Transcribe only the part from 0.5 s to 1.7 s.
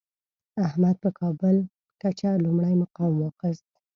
احمد په کابل